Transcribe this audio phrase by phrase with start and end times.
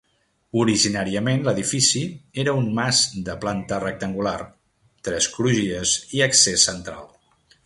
[0.61, 2.01] Originàriament l'edifici
[2.45, 4.35] era un mas de planta rectangular,
[5.09, 7.07] tres crugies i accés central.